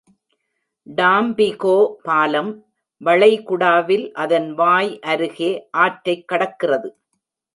Tampico 0.87 1.75
பாலம் 2.03 2.65
வளைகுடாவில் 3.01 4.11
அதன் 4.13 4.53
வாய் 4.53 4.99
அருகே 4.99 5.67
ஆற்றைக் 5.77 6.25
கடக்கிறது. 6.31 6.89